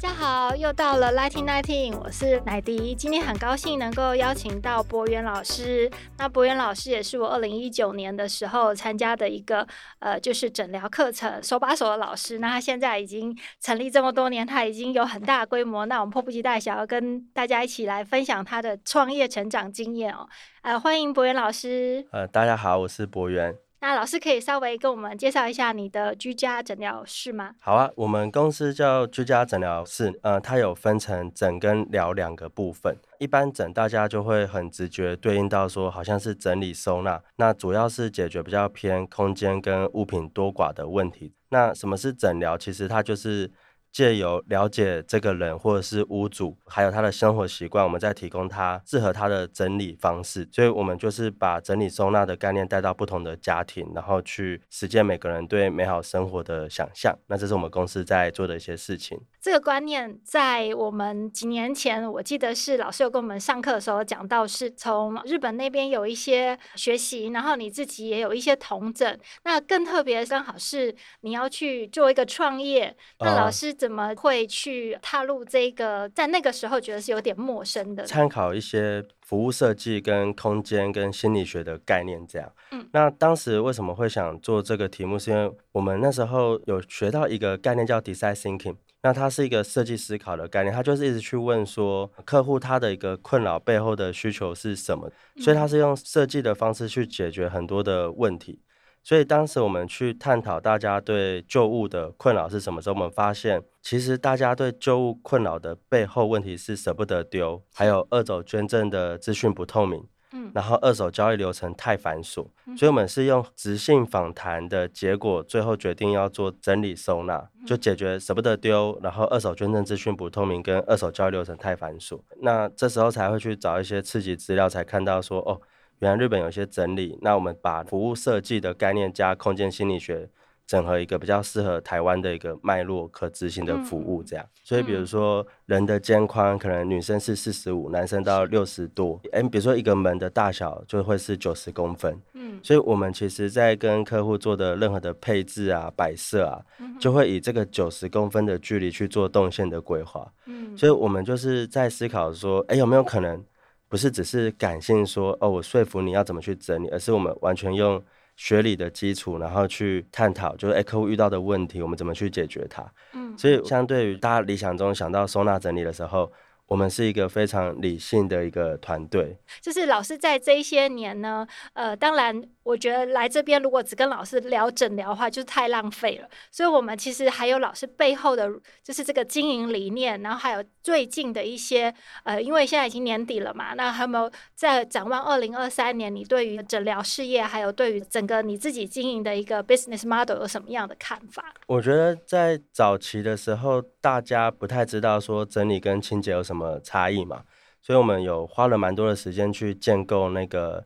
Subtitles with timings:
[0.00, 2.94] 大家好，又到了 Lightning Nineteen，我是乃迪。
[2.94, 5.90] 今天很高兴能够邀请到博元老师。
[6.18, 9.66] 那博元老师也是我二零一九年的时候参加的一个
[9.98, 12.38] 呃，就是诊疗课程手把手的老师。
[12.38, 15.84] 那他现在已经成立这么多年，他已经有很大规模。
[15.86, 20.28] 那我们迫不及待想要跟大家一起来分享他的创业成长经验哦。
[20.62, 22.06] 呃，欢迎博元老师。
[22.12, 23.56] 呃，大家好，我是博元。
[23.80, 27.52] 那老师可以稍微跟我们介绍一下你的居家诊疗室吗？
[27.60, 32.96] 好啊，我们公司叫居家诊疗室，呃，它有分成诊跟疗两个部分。
[33.18, 41.32] 一般诊大家就会很直觉对应到说，好像是整理收纳，那主要是解决比较偏空间跟物品多寡的问题。
[41.50, 42.58] 那什么是诊疗？
[42.58, 43.50] 其实它就是。
[43.90, 50.46] 借由了解这个人或者是屋主，还有他的生活习惯，我们再提供他适合他的整理方式。
[50.52, 57.16] 所以，我们就是把整理收纳的概念带到不同的家庭，然后去实践每个人对美好生活的想象。
[57.28, 59.18] 那这是我们公司在做的一些事情。
[59.40, 69.18] 这个观念在我们几年前，我记得是老师有跟我们上课的时候讲到，是从日本那边有一些学习，然后你自己也有一些同整。
[69.44, 73.77] 那更特别，刚好是你要去做一个创业，那老师。
[73.78, 76.08] 怎么会去踏入这个？
[76.08, 78.04] 在那个时候觉得是有点陌生的。
[78.04, 82.52] 参考一些服务设计、跟空间、跟心理学的概念，这样。
[82.72, 82.86] 嗯。
[82.92, 85.18] 那当时为什么会想做这个题目？
[85.18, 88.76] 是因为我们那时候有学到一个概念叫 design thinking。
[89.00, 98.60] 那它是一个设计思考的概念，它就是一直去问说客户他的一个困扰背后的需求是什么，所以它是用设计的方式去解决很多的问题。
[99.08, 125.58] 所以当时我们去探讨大家对旧物的困扰是什么时候，我们发现其实大家对旧物困扰的背后问题是舍不得丢，还有二手捐赠的资讯不透明，嗯，然后二手交易流程太繁琐，所以我们是用直性访谈的结果，最后决定要做整理收纳，就解决舍不得丢，然后二手捐赠资讯不透明跟二手交易流程太繁琐，那这时候才会去找一些刺激资料，才看到说哦。
[126.00, 130.28] 原来日本有些整理，那我们把服务设计的概念加空间心理学
[130.66, 134.44] 整合一个比较适合台湾的一个脉络可执行的服务，这样。
[134.44, 146.60] 嗯、所以比如说人的肩宽可能女生是四十五，男生到六十多，哎，比如说一个门的大小就会是九十公分，嗯，所以我们其实在跟客户做的任何的配置啊、摆设啊，
[147.00, 153.42] 就会以这个九十公分的距离去做动线的规划，嗯，所以我们就是在思考说，哎，有没有可能？
[153.88, 158.02] 不是只是感性说哦，我说服你要怎么去整理，而是我们完全用
[158.36, 162.84] 学理的基础，然后去探讨，就是哎，客户遇到的问题，我们怎么去解决它。
[163.14, 166.30] 嗯，所以相对于大家理想中想到收纳整理的时候，
[166.66, 169.38] 我们是一个非常理性的一个团队。
[169.60, 172.42] 就是老师在这一些年呢，呃，当然。
[172.68, 176.28] 我觉得来这边如果只跟老师聊诊疗的话，就是太浪费了。
[176.50, 178.46] 所以，我们其实还有老师背后的，
[178.84, 186.14] 就是这个经营理念，然后还有最近的一些，呃，因为现在已经年底了嘛，那还有没有在展望二零二三年？
[186.14, 191.42] 你对于诊疗事业，还有对于整个你自己经营的一个 business model 有什么样的看法？
[191.68, 197.44] 我觉得在早期的时候，大家不太知道说整理跟清洁有什么差异嘛，
[197.80, 200.84] 所以我们有花了蛮多的时间去建构那个。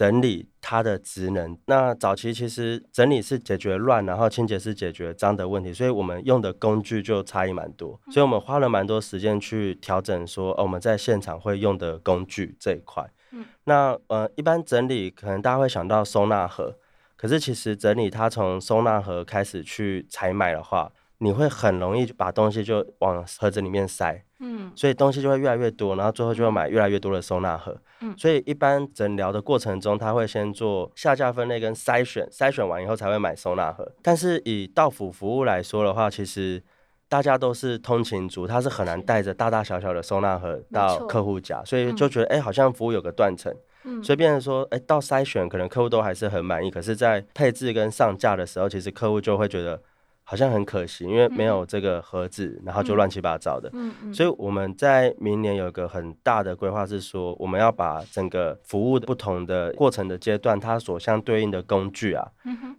[0.00, 1.58] 整理它的职能。
[1.66, 8.00] 那早期其实整理是解决乱，然后清洁是解决脏的问题，所以我们用的工具就差异蛮多。
[8.10, 13.06] 所以我们花了蛮多时间去调整说，哦，我们在现场会用的工具这一块。
[13.32, 16.78] 嗯，那呃，一般整理可能大家会想到收纳盒，
[17.18, 20.90] 可是其实整理它从收纳盒开始去采买的话，
[21.22, 24.22] 你会很容易把东西就往盒子里面塞。
[24.42, 27.76] 嗯，所以东西就会越来越多，然后最后就会买越来越多的收纳盒。
[28.00, 33.86] 嗯，所以一般诊疗的过程中，他会先做下架分类跟筛选，筛选完以后才会买收纳盒。
[34.00, 36.62] 但是以到府服务来说的话，其实
[37.06, 43.54] 大家都是通勤族，他是很难带着大大小小的收纳盒到客户家，所以就觉得哎、嗯欸，好像服务有个断层。
[43.84, 49.82] 嗯，所以变成说，哎、欸，到筛选可能客户都还是很满意，可是，在配置跟上架的时候，其实客户就会觉得。
[50.30, 53.68] 好像很可惜，因为没有这个盒子，嗯、然后就乱七八糟的。
[53.72, 54.14] 嗯嗯。
[54.14, 62.24] 所以我们在明年有一个很大的规划，是说我们要把整个服务的不同的过程的阶段，它所相对应的工具啊，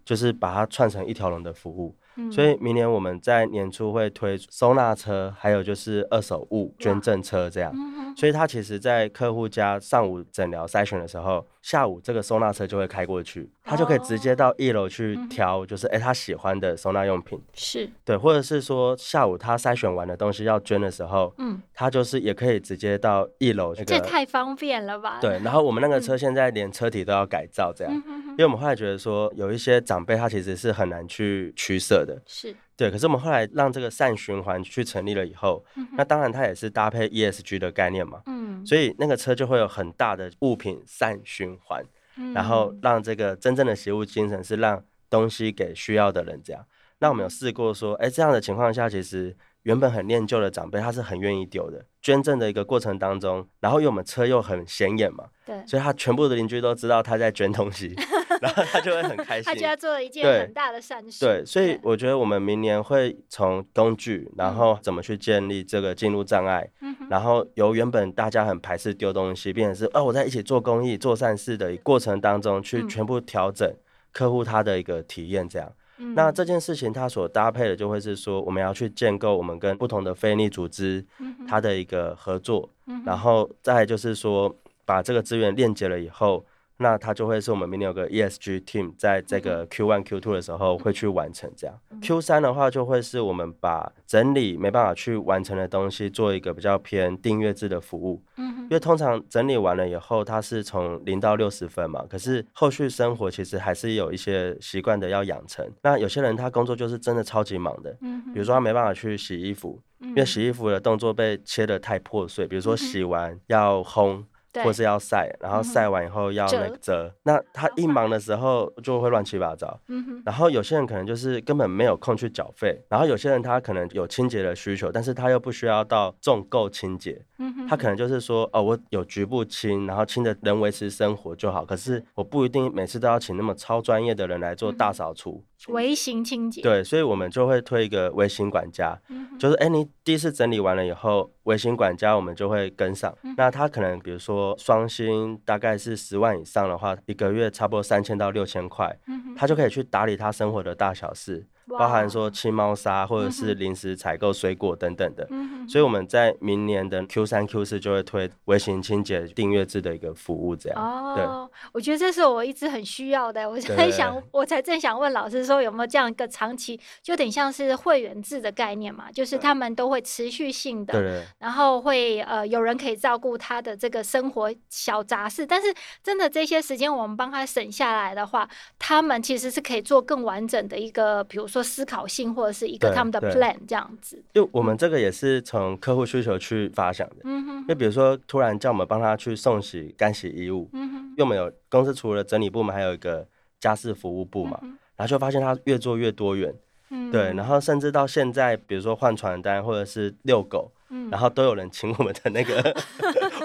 [0.06, 1.94] 就是把它串成一条龙的服务。
[2.16, 7.74] 嗯、所以明年我们在年初会推收纳车，还有就是二手物捐赠车这样。
[7.74, 17.42] 嗯、所以他其实，在客户家上午诊疗筛选的时候，下午这个收纳车就会开过去，他就可以直接到一楼去挑，就是哎、嗯、他喜欢的收纳用品。
[17.54, 23.86] 是对，或者是说下午他筛选完的东西要捐的时候，嗯，他就是也可以直接到一楼、那个。
[23.86, 25.20] 这太方便了吧？
[25.22, 32.22] 对，然后我们那个车现在连车体都要改造这样，嗯、因为我们后来觉得说有一些长辈他其实是很难去取舍的。
[32.28, 32.54] 是。
[32.76, 41.88] 对，可是我们后来让这个善循环去成立了以后，嗯、那当然它也是搭配 ESG 的概念嘛，嗯，所以那个车就会有很大的物品善循环，嗯、
[42.34, 46.66] 然后让这个真正的习物精神是让东西给需要的人这样。
[47.00, 49.36] 那我们有试过说，哎，这样的情况下其实。
[49.64, 51.86] 原本很念旧的长辈，他是很愿意丢的。
[52.02, 57.94] 捐赠的一个过程当中，然后因为我们车又很显眼嘛，对，所以他全部的邻居都知道他在捐东西，
[58.42, 59.44] 然后他就会很开 心。
[59.46, 61.24] 他觉得做了一件很大的善事。
[61.24, 73.72] 对，所以我觉得我们明年会从工具，然后怎么去建立这个进入障碍，嗯、然后由原本大家很排斥丢东西，变成是哦，我在一起做公益、做善事的过程当中，去全部调整
[74.12, 75.72] 客户他的一个体验，这样。
[76.16, 81.06] 那这件事情，它所搭配的就会是说，我们要去建构我们跟不同的非营利组织，
[81.48, 82.68] 它的一个合作，
[83.06, 86.44] 然后再就是说，把这个资源链接了以后。
[86.82, 91.80] 那它就会是我们明年有个 ESG team 在这个 Q1、Q2 的时候会去完成这样。
[92.02, 98.22] Q3 的话就会是我们把整理没办法去完成的东西做一个比较偏订阅制的服务。
[98.38, 105.70] 嗯因为通常整理完了以后，它是从零到六十分嘛，可是后续生活其实还是有一些习惯的要养成。
[105.82, 107.92] 那有些人他工作就是真的超级忙的，
[108.34, 114.24] 比如说他没办法去洗衣服，因为洗衣服的动作被切得太破碎，比如说洗完要烘。
[114.64, 119.80] 或是要晒，然后晒完以后要那个折，嗯、那他一忙的时候就会乱七八糟。
[120.26, 127.22] 然后有些人可能就是根本没有空去缴费，然后有些人他可能有清洁的需求，但是他又不需要到重购清洁。
[127.68, 135.44] 他可能就是说，哦，我有局部清，然后清的人维持生活就好，可是我不一定每次都要请那么超专业的人来做大扫除。
[135.44, 143.16] 嗯微型清洁，对，所以我们就会推一个微型管家，嗯、就是哎，你第一次整理完了以后，微型管家我们就会跟上。
[143.22, 151.46] 嗯、那他可能比如说双薪大概是十万以上的话，一个月差不多三千到六千块，嗯、他就可以去打理他生活的大小事。
[151.78, 160.78] 包含说清猫砂或者是临时采购水果等等的，嗯、所以我们在明年的 Q 三 Q 四就会推微型清洁订阅制的一个服务，这样。
[160.82, 161.26] 哦，对，
[161.72, 163.50] 我觉得这是我一直很需要的。
[163.50, 175.74] 我在想，对我才正想问老师说有没有这样一个长期，就有点像是会员制的概念嘛，就是他们都会持续性的，对然后会呃有人可以照顾他的这个生活小杂事，但是
[176.04, 178.48] 真的这些时间我们帮他省下来的话，
[178.78, 181.61] 他们其实是可以做更完整的一个，比如说。
[181.64, 187.18] 思考性或者是一个他们的 plan 这样子，就我们这个也是从客户需求去发想的。
[187.24, 193.28] 嗯哼，就比如说突然叫我们帮他去送洗干洗衣物，嗯哼，因为我们有公司除了整理部门，还有一个
[193.60, 196.54] 家事服务部嘛，嗯、然后就发现他越做越多元，
[196.90, 200.72] 嗯，对，然后甚至到现在，比如说换传单或者是遛狗。
[201.10, 202.62] 然后都有人请我们的那个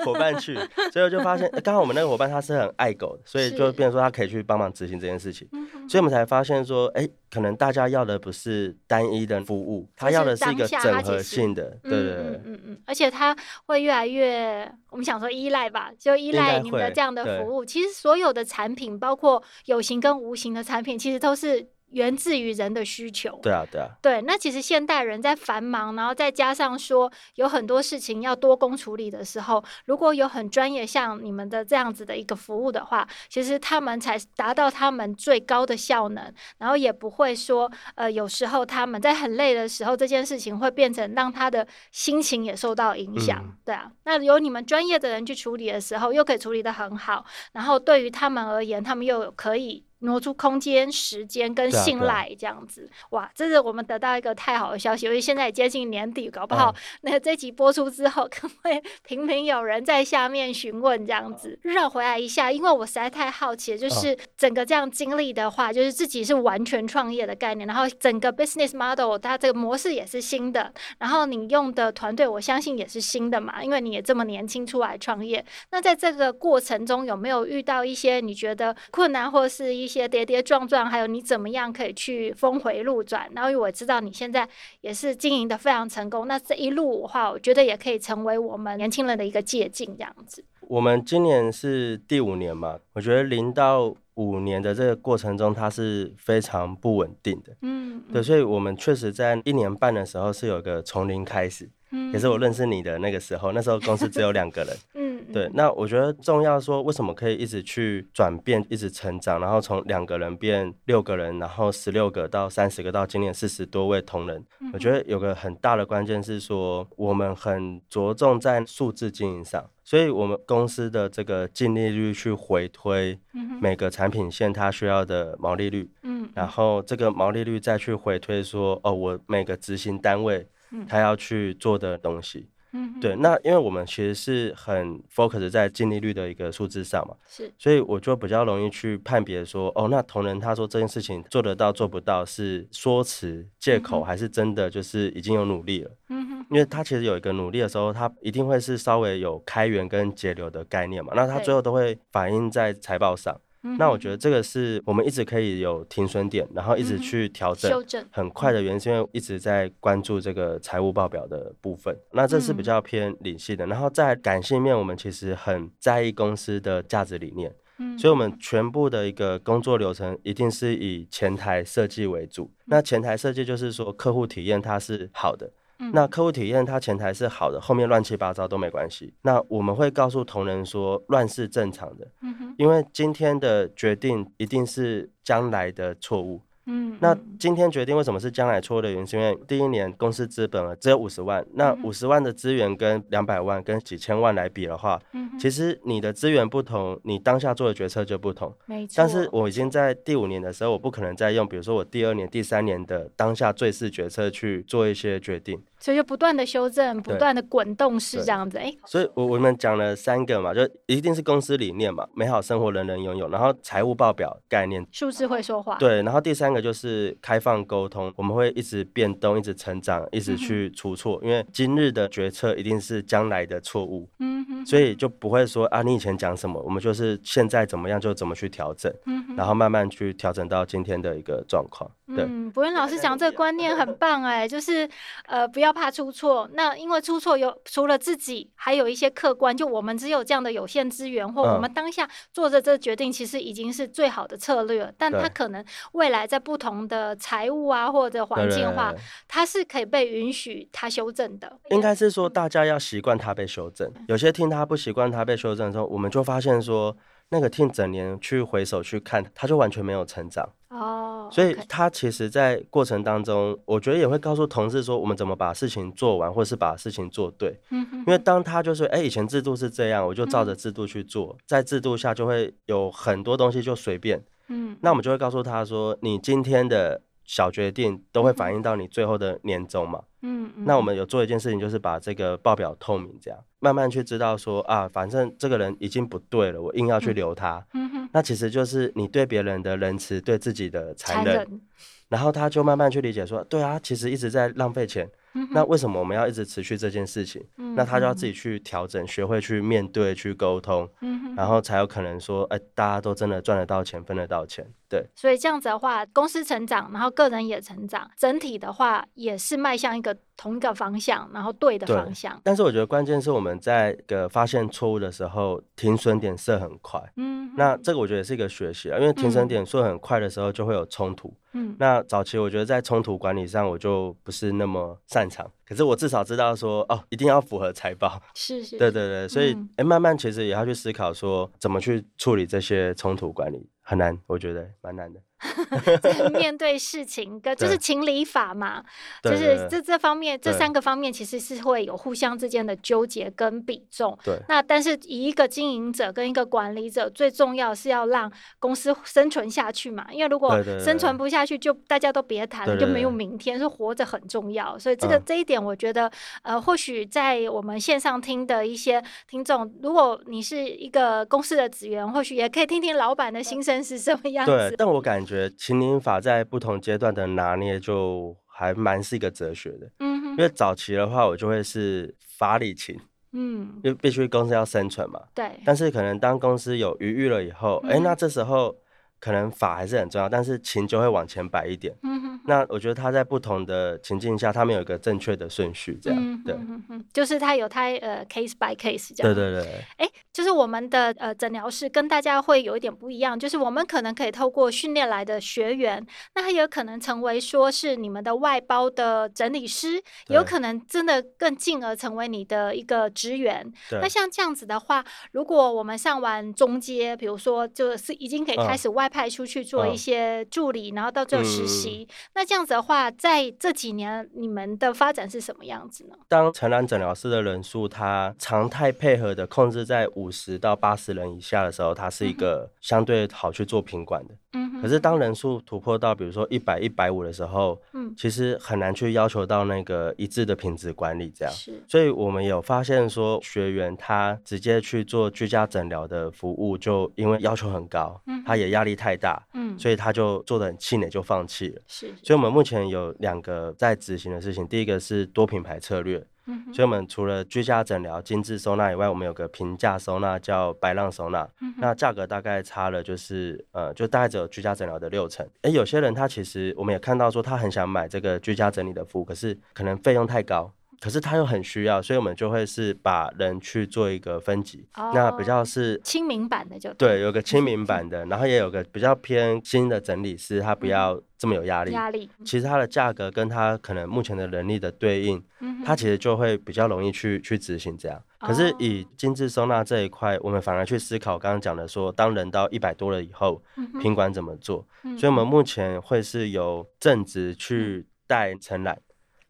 [0.07, 0.55] 伙伴去，
[0.93, 5.49] 所以我就发现，刚好我们那个伙伴他是很爱狗，所以就变成说他可以去帮忙执行这件事情，
[5.89, 13.37] 所以我们才发现说，哎，可能大家要的不是单一的服务，他要的是一个整合性的，对对对，嗯嗯嗯，而且他
[13.67, 17.65] 会越来越，我们想说依赖吧，就依赖你们的这样的服务。
[17.65, 21.67] 其实所有的产品，包括有形跟无形的产品，其实都是。
[21.91, 23.39] 源自于人的需求。
[23.43, 23.89] 对啊，对啊。
[24.03, 43.41] 对，那其实现代人在繁忙，然后再加上说有很多事情要多工处理的时候，如果有很专业像你们的这样子的一个服务的话，其实他们才达到他们最高的效能，然后也不会说，呃，有时候他们在很累的时候，这件事情会变成让他的心情也受到影响。
[43.43, 49.85] 嗯、对啊，那由你们专业的人去处理的时候，又可以处理的很好，然后对于他们而言，他们又可以。
[50.07, 55.07] 挪出空间、时间跟信赖这样子，哇，这是我们得到一个太好的消息。
[55.07, 61.59] 因为现在也接近年底，搞不好 那这集播出之后，可能会频频有人在下面询问这样子。
[61.63, 75.45] 绕回来一下，因为我实在太好奇，就是整个这样经历的话，就是自己是完全创业的概念，然后整个 business model 它这个模式也是新的，然后你用的团队我相信也是新的嘛，因为你也这么年轻出来创业。
[75.71, 83.29] 那在这个过程中，有没有遇到一些你觉得困难或是一一些跌跌撞撞，还有你怎么样可以去峰回路转？
[83.35, 84.49] 然后因为我知道你现在
[84.81, 90.45] 也是经营的非常成功，那这一路的话，我觉得也可以成为我们年轻人的一个借鉴，这样子。
[90.69, 97.55] 我们今年是第五年嘛，我觉得零到五年的这个过程中，它是非常不稳定的。
[97.63, 104.77] 嗯，对，所以我们确实在一年半的时候是有个从零开始，嗯，也是我认识你的那个时候，那时候公司只有两个人。
[104.95, 114.45] 嗯，对，那我觉得重要说，为什么可以一直去转变，一直成长，然后从两个人变六个人，然后十六个到三十个，到今年四十多位同仁。
[114.73, 119.65] 我觉得有个很大的关键是说，我们很着重在数字经营上。
[119.85, 123.17] 所以，我们公司的这个净利率去回推
[123.61, 130.49] 每个产品线它需要的毛利率，嗯，然后这个毛利率再去回推说，哦，我每个执行单位
[130.89, 132.49] 它要去做的东西。
[132.73, 145.91] 嗯，对，那因为我们其实是很 focus 在净利率的一个数字上嘛，是，所以我就比较容易去判别说，哦，那同仁他说这件事情做得到做不到是说辞借口，还是真的就是已经有努力了？
[146.09, 153.41] 嗯哼，因为他其实有一个努力的时候，他一定会是稍微有开源跟节流的概念嘛，那他最后都会反映在财报上。
[153.79, 157.71] 那我觉得这个是我们一直可以有停损点，然后一直去调整，
[158.11, 161.97] 很快的原因是因为一直在关注这个财务报表的部分。
[162.13, 167.55] 那这是比较偏理性的，然后在感性面，我们其实很在意公司的价值理念，
[167.99, 172.51] 所以我们全部的一个工作流程一定是以前台设计为主。
[172.67, 175.51] 那前台设计就是说客户体验它是好的。
[175.93, 179.15] 那客户体验，他前台是好的，后面乱七八糟都没关系。
[179.23, 182.09] 那我们会告诉同仁说，乱是正常的，
[182.57, 186.43] 因为今天的决定一定是将来的错误。
[186.67, 198.53] 嗯，那今天决定为什么是将来错的原因，是因为第一年公司资本只有五十万，那五十万的资源跟两百万跟几千万来比的话，嗯，其实你的资源不同，你当下做的决策就不同。
[198.67, 198.95] 没错。
[198.97, 205.63] 但是我已经在第五年的时候，我不可能再用，比如说我第二年、第三年的当下最适决策去做一些决定。
[205.79, 208.75] 所以就不断的修正，不断的滚动式这样子，哎。
[208.87, 215.77] 所以我我们讲了三个嘛，就一定是公司理念嘛，美好生活人人拥有，然后财务报表概念，数字会说话。
[215.77, 224.09] 对，然后第三个就是开放沟通，我们会一直变动，一直成长，一直去出错，嗯、因为今日的决策一定是将来的错误。
[224.19, 224.67] 嗯哼。
[224.67, 229.25] 所以就不会说啊，你以前讲什么，我们就是现在怎么样就怎么去调整，嗯。
[229.37, 231.91] 然后慢慢去调整到今天的一个状况。
[232.09, 232.25] 对。
[232.25, 234.89] 嗯，博元老师讲这个观念很棒哎，就是
[235.27, 236.49] 呃不要怕出错。
[236.55, 244.93] 那因为出错有除了自己，还有一些客观，就我们只有这样的有限资源，或我们当下做的这个决定，其实已经是最好的策略。
[244.99, 248.95] 但他可能未来在不同的财务啊或者环境化，
[249.27, 251.59] 它是可以被允许它修正的。
[251.71, 253.93] 应该是说大家要习惯它被修正。
[254.07, 256.97] 有些听他不习惯它被修正的时候，我们就发现说。
[257.29, 261.35] 那个 team 整年去回首去看，他就完全没有成长哦，oh.
[261.35, 267.59] 所以他其实，在过程当中，我觉得也会告诉同事说，我们怎么把事情做完，或是把事情做对。
[267.71, 274.23] 嗯哼，因为当他就是，哎，以前制度是这样，我就照着制度去做，在制度下就会有很多东西就随便。
[274.49, 280.03] 嗯，那我们就会告诉他说，你今天的小决定都会反映到你最后的年终嘛。
[280.23, 287.65] 嗯，那我们有做一件事情，就是把这个报表透明，这样慢慢去知道说啊，反正这个人已经不对了，我硬要去留他。
[287.75, 291.35] 嗯哼，那其实就是你对别人的仁慈，对自己的残忍。
[291.37, 291.61] 残忍。
[292.09, 295.11] 然后他就慢慢去理解说，对啊，其实一直在浪费钱。
[295.37, 297.45] 嗯、那为什么我们要一直持续这件事情？
[297.59, 304.67] 嗯、那他就要自己去调整，学会去面对，去沟通，嗯、然后才有可能说，哎，大家都真的赚得到钱，分得到钱。
[304.89, 312.41] 对，所以这样子的话，公司成长，然后个人也成长，整体的话也是迈向一个同一个方向，然后对的方向。
[312.45, 317.03] 但是我觉得关键是我们在个发现错误的时候，停损点设很快。
[317.17, 321.35] 嗯，那这个我觉得是一个学习啊，因为停损点设很快的时候，就会有冲突。
[321.53, 325.51] 嗯，那早期我觉得在冲突管理上，我就不是那么擅长。
[325.67, 328.21] 可是我至少知道说，哦，一定要符合财报。
[328.35, 328.79] 是是。
[328.79, 333.69] 对对对，所以哎、嗯欸，慢慢其实也要去思考说，怎么去处理这些冲突管理。
[333.89, 335.23] 很难，我觉得蛮难的。
[336.33, 338.83] 面对事情，跟就是情理法嘛，
[339.23, 344.17] 就是这这方面这三个方面其实是会有互相之间的纠结跟比重。
[344.23, 350.07] 对，那但是以一个经营者跟一个管理者，最重要是要让公司生存下去嘛。
[350.13, 353.57] 因为如果生存不下去，就大家都别谈了，就没有明天。
[353.57, 356.11] 是活着很重要，所以这个这一点，我觉得
[356.43, 364.53] 呃，或许在我们线上听的一些听众，如果你是一个公司的职员，或许也可以听听老板的心声是什么样子。
[364.53, 369.91] 对，但我感觉情理法在不同阶段的拿捏，就还蛮是一个哲学的。
[369.99, 372.99] 嗯，因为早期的话，我就会是法理情，
[373.33, 375.21] 嗯，因为必须公司要生存嘛。
[375.35, 375.51] 对。
[375.65, 378.75] 但是可能当公司有余裕了以后，哎、嗯欸，那这时候
[379.19, 381.95] 可能法还是很重要，但是情就会往前摆一点。
[382.03, 382.41] 嗯哼。
[382.49, 389.35] 那我觉得他在不同的情境下，他们有一个正确的顺序，这样、嗯、对、嗯嗯，就是他有他呃 case by case 这样。
[389.35, 389.85] 对对对。
[389.97, 396.05] 哎，就是我们的呃诊疗室跟大家会有一点不一样，就是我们可能可以透过训练来的学员，
[396.37, 403.73] 那他也有可能成为说是你们的外包的整理师，有可能真的更进而成为你的一个职员。
[403.91, 412.07] 那像这样子的话，如果我们上完中阶，比如说就是已经可以开始外派出去做一些助理，嗯、然后到最后实习。
[412.11, 416.17] 嗯那这样子的话，在这几年你们的发展是什么样子呢？
[416.29, 424.35] 当承揽诊疗师的人数，它常态配合的控制在五十到八十人以下的时候，它是一个相对好去做品管的。
[424.53, 424.83] 嗯哼。
[424.83, 431.55] 可是当人数突破到比如说一百、一百五的时候，嗯，其实很难去要求到那个一致的品质管理这样。
[431.55, 431.83] 是。
[431.89, 441.83] 所以我们有发现说，学员他直接去做居家诊疗的服务，就因为要求很高，嗯，他也压力太大，嗯，所以他就做的很气馁，就放弃了。
[441.87, 442.07] 是。
[442.23, 444.67] 所以，我们目前有两个在执行的事情。
[444.67, 455.47] 第一个是多品牌策略，嗯、所以我们除了居家诊疗、精致收纳以外，我们有个平价收纳叫白浪收纳，嗯、那价格大概差了就是呃，就大概只有居家诊疗的六成。
[455.63, 460.73] 哎，有些人他其实我们也看到说他很想买这个居家整理的服务，可是可能费用太高。
[461.01, 471.93] 可是他又很需要，所以我们就会是把人去做一个分级，哦、那比较是亲民版的就对，有个亲民版的，然后也有个比较偏新的整理师，他不要这么有压力。
[471.93, 475.43] 压力，其实它的价格跟他可能目前的人力的对应，
[475.85, 478.23] 他其实就会比较容易去去执行这样。
[478.39, 483.63] 可是以精致收纳这一块，我们反而去思考刚刚讲的说，当人到一百多了以后，
[484.01, 484.87] 品管怎么做？
[485.19, 488.99] 所以我们目前会是由正职去带承揽。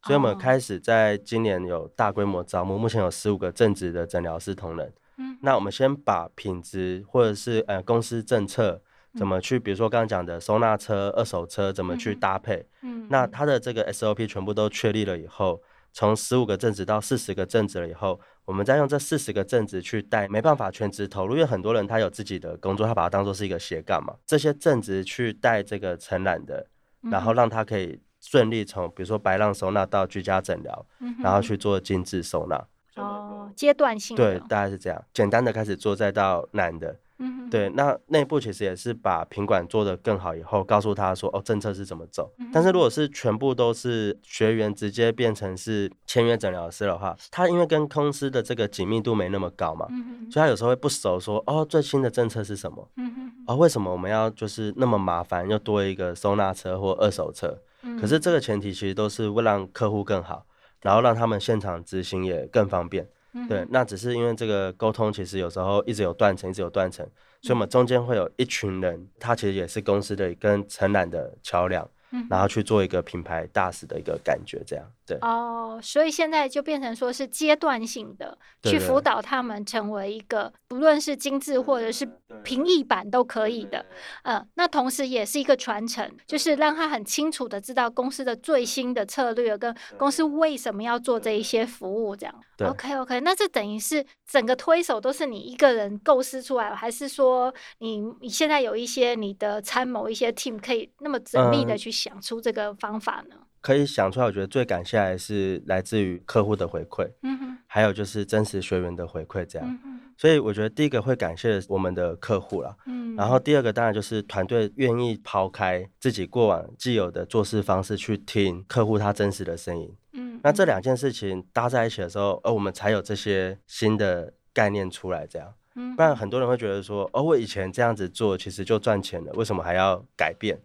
[0.06, 4.92] 所以，我们开始在今年有大规模招募，目前有十五个正职的诊疗师同仁。
[5.18, 8.80] 嗯，那我们先把品质或者是呃公司政策
[9.18, 12.64] 怎么去，比如说刚刚讲的收纳车、二手车怎么去搭配。
[12.82, 15.60] 嗯，那它的这个 SOP 全部都确立了以后，
[15.92, 24.14] 从十五个正职到四十个正职了以后，我们再用这四十个正职去带，没办法全职投入，因为很多人他有自己的工作，他把它当做是一个斜杠嘛。
[24.24, 26.68] 这些正职去带这个承揽的，
[27.10, 28.00] 然后让他可以。
[28.28, 32.66] 顺利从比如说白浪收纳到居家诊疗，嗯、然后去做精致收纳。
[32.96, 34.38] 哦，阶段性的。
[34.38, 36.98] 对，大概是这样，简单的开始做，再到难的。
[37.18, 42.30] 嗯，对，那内部其实也是把品管做得更好以后，告诉他说哦，政策是怎么走。
[42.38, 52.86] 嗯、但是如果是全部都是学员直接变成是签约诊疗师的话，他因为跟公司的这个紧密度没那么高嘛，嗯、所以他有时候会不熟说，说哦，最新的政策是什么？
[52.96, 57.58] 嗯，哦，为什么我们要就是那么麻烦，又多一个收纳车或二手车？
[58.00, 60.46] 可是这个前提其实都是为让客户更好，
[60.82, 63.08] 然后让他们现场执行也更方便。
[63.48, 67.06] 对，那只是因为这个沟通其实有时候一直有断层，一直有断层，
[67.42, 71.86] 所以我们中间会有一群人，他其实也是公司的跟承揽的桥梁。
[72.30, 75.18] 然后去做一个品牌大使的一个感觉，这样对。
[75.20, 82.08] 哦，所以现在就变成说是阶段性的去辅导他们成为一个，不论是精致或者是
[82.42, 83.84] 平易版都可以的，
[84.22, 92.34] 嗯，那同时也是一个传承，就是让他很清楚的知道公司的最新的策略跟公司为什么要做这一些服务，这样。
[92.58, 103.36] OK OK，那这等于是整个推手都是你一个人构思出来，还是说你你现在有一些你的参谋一些 team 可以那么缜密的去想出这个方法呢？
[103.36, 109.80] 嗯，可以想出来，我觉得最感谢还是来自于客户的回馈，嗯哼，还有就是真实学员的回馈，这样。
[109.84, 119.92] 嗯，所以我觉得第一个会感谢我们的客户啦，嗯，然后第二个当然就是团队愿意抛开自己过往既有的做事方式去听客户他真实的声音。
[120.12, 125.52] 嗯那这两件事情搭在一起的时候，而我们才有这些新的概念出来，这样，
[125.96, 130.58] 不然很多人会觉得说，哦，我以前这样子做其实就赚钱了，为什么还要改变？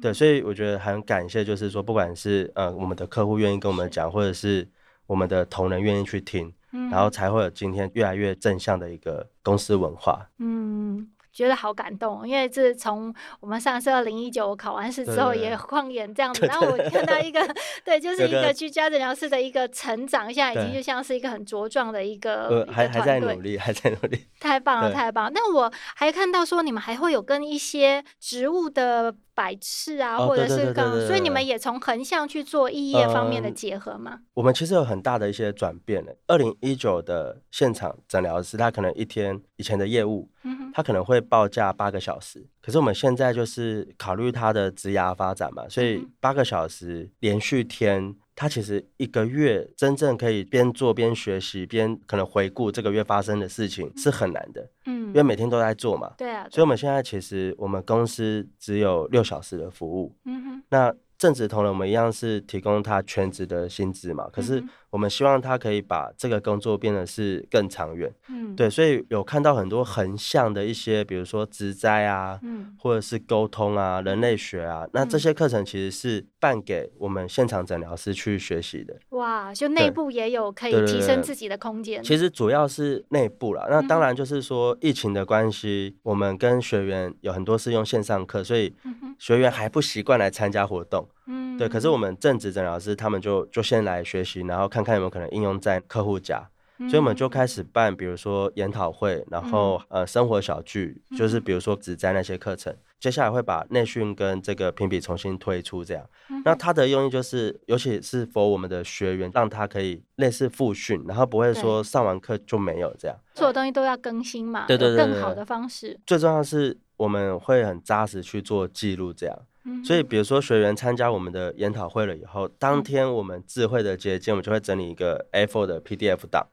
[0.00, 4.68] 对，所以我觉得很感谢，就是说，不管是呃我们的客户愿意跟我们讲，或者是
[5.06, 6.52] 我们的同仁愿意去听，
[6.90, 10.28] 然后才会有今天越来越正向的一个公司文化。
[10.38, 11.08] 嗯。
[11.32, 17.40] 觉得好感动，因为这从我们上次二零一九我考完试之后也旷眼这样子，然后我看到一个
[17.82, 25.30] 对，就是一个居家诊疗室的一个成长，现在已经就像是一个很茁壮的一个，还还在努力，还在努力，太 棒了，太棒了。
[25.34, 29.14] 那我还看到说你们还会有跟一些植物的。
[29.34, 34.12] 摆饰啊，或者是更，所以你们也从横向去做异业方面的结合吗？
[34.14, 36.16] 嗯，我们其实有很大的一些转变的。
[36.26, 40.30] 二零一九的现场诊疗师，他可能一天以前的业务，
[40.74, 48.14] 他可能会报价八个小时，可是我们现在就是考虑他的职涯发展嘛，所以八个小时连续天。
[48.34, 68.12] 他其实一个月真正可以边做边学习边可能回顾这个月发生的事情是很难的，嗯，因为每天都在做嘛，对啊，所以我们现在其实我们公司只有六小时的服务，嗯哼，那正职同仁，我们一样是提供他全职的薪资嘛，可是我们希望他可以把这个工作变得是更长远。
[68.28, 78.98] 嗯，对，所以有看到很多横向的一些，比如说职灾啊，嗯，或者是沟通啊、人类学啊，那这些课程其实是办给我们现场诊疗师去学习的。
[79.10, 82.02] 哇，就内部也有可以提升自己的空间。
[82.02, 88.74] 其实主要是内部啦，那当然就是说疫情的关系，我们跟学员有很多是用线上课，所以
[89.22, 91.08] 学员还不习惯来参加活动。
[91.26, 91.68] 嗯，对。
[91.68, 96.44] 可是我们正职诊疗师他们就就先来学习，然后看看有没有可能应用在客户家。
[96.78, 102.74] 所以我们就开始办，比如说研讨会，然后呃生活小聚，就是比如说只在那些课程。
[102.98, 106.08] 接下来会把内训跟这个评比重新推出，这样。
[106.44, 113.16] 那它的用意就是，尤其是 for 我们的学员，让他可以类似复训，然后不会说上完课就没有这样。
[113.34, 115.98] 所有东西都要更新嘛，对对对，更好的方式。
[116.06, 119.36] 最重要的是，我们会很扎实去做记录，这样。
[119.84, 126.46] 所以，比如说学员参加我们的研讨会了以后，当天我们智慧的结晶，我们就会整理一个 A4 的 PDF 档。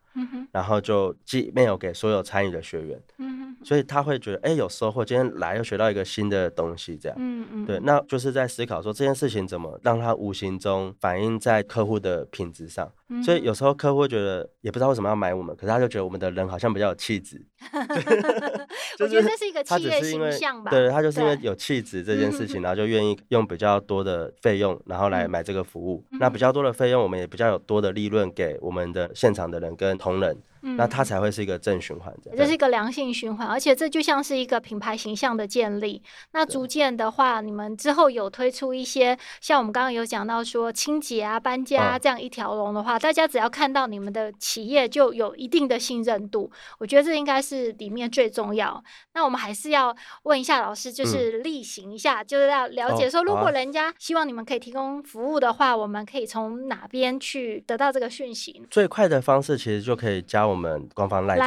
[0.52, 3.00] 然后就寄 mail 给所有参与的学员，
[3.50, 12.92] 嗯，所以他会觉得哎有收获，今天来又学到一个新的东西，这样，嗯嗯，对，那就是在思考说这件事情怎么让他无形中反映在客户的品质上，
[13.24, 17.44] 所以有时候客户会觉得也不知道为什么要买我们，可是他就觉得我们的人好像比较有气质，
[19.00, 30.38] 我觉得这是一个企业形象吧，对，他就是因为有气质这件事情，然后就愿意用比较多的费用，然后来买这个服务，那比较多的费用，我们也比较有多的利润给我们的现场的人跟同仁。
[30.62, 36.04] 嗯、那它才会是一个正循环，这是一个良性循环，而且这就像是一个品牌形象的建立。
[36.32, 46.52] 那逐渐的话，你们之后有推出一些，像我们刚刚有讲到说清洁啊、搬家这样一条龙的话，哦、大家只要看到你们的企业就有一定的信任度。
[46.80, 48.84] 我觉得这应该是里面最重要。
[49.14, 58.62] 那我们还是要问一下老师，就是例行一下，嗯、就是要了解说，如果人家希望你们可以提供服务的话，哦、我们可以从哪边去得到这个讯息？
[58.70, 60.49] 最快的方式其实就可以加。
[60.50, 61.38] 我们官方 LINE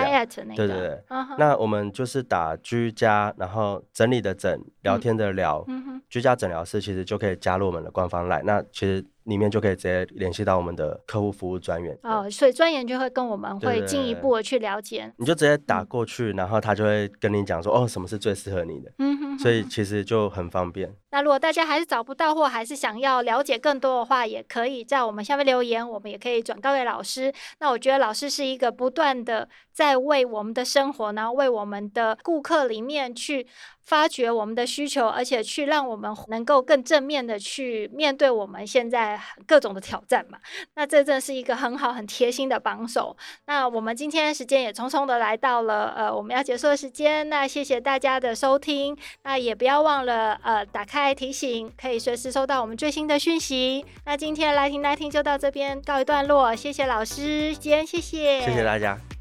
[0.57, 1.03] 对对对，
[1.39, 5.65] 那我们就是打居家，然后整理的整，聊天的聊，
[6.09, 8.43] 居家诊疗室其实就可以加入我们的官方 LINE。
[8.45, 9.05] 那其实。
[9.25, 15.13] 里面就可以直接联系到我们的客户服务专员哦，所以专员就会跟我们会进一步的去了解。
[15.19, 18.93] 你就直接打过去，嗯、然后他就会跟你讲说，哦，什么是最适合你的。
[18.99, 20.95] 嗯哼，哼，所以其实就很方便。
[21.11, 27.33] 那如果大家还是找不到，或还是想要了解更多的话，也可以在我们下面留言，我们也可以转告给老师。
[27.61, 33.47] 那我觉得老师是一个不断的在为我们的生活，然后为我们的顾客里面去。
[33.85, 40.39] 发掘我们的需求，而且去让我们能够更正面的去面对我们现在各种的挑战嘛。
[40.77, 43.15] 那这真是一个很好、很贴心的帮手。
[43.47, 47.29] 那我们今天时间也匆匆的来到了呃我们要结束的时间。
[47.29, 48.97] 那谢谢大家的收听。
[49.25, 53.85] 那也不要忘了呃打开提醒，可以随时收到我们最新的讯息。
[54.07, 56.55] 那今天来听来听就到这边告一段落。
[56.55, 59.12] 谢谢老师，今天谢谢，谢谢大家。